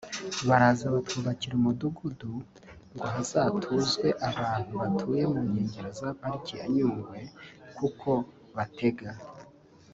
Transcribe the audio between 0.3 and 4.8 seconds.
Baraza batwubakira umudugudu ngo hazatuzwe abantu